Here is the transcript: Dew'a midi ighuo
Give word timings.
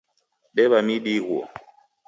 Dew'a 0.55 0.79
midi 0.87 1.11
ighuo 1.17 1.43